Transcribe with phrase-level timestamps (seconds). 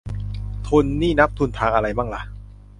[0.67, 2.21] ทุนนี่นับทุนทางอะไรมั่งล่ะ